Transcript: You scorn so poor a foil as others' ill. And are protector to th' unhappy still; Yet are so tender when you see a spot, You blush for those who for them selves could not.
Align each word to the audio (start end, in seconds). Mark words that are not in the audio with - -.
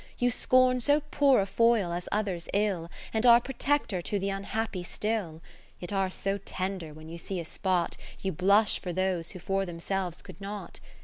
You 0.17 0.31
scorn 0.31 0.79
so 0.79 1.01
poor 1.11 1.41
a 1.41 1.45
foil 1.45 1.93
as 1.93 2.09
others' 2.11 2.49
ill. 2.55 2.89
And 3.13 3.23
are 3.23 3.39
protector 3.39 4.01
to 4.01 4.17
th' 4.17 4.23
unhappy 4.23 4.81
still; 4.81 5.43
Yet 5.79 5.93
are 5.93 6.09
so 6.09 6.39
tender 6.39 6.91
when 6.91 7.07
you 7.07 7.19
see 7.19 7.39
a 7.39 7.45
spot, 7.45 7.97
You 8.19 8.31
blush 8.31 8.79
for 8.79 8.93
those 8.93 9.29
who 9.29 9.37
for 9.37 9.63
them 9.63 9.79
selves 9.79 10.23
could 10.23 10.41
not. 10.41 10.79